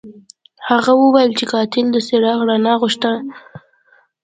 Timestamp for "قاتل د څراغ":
1.51-2.39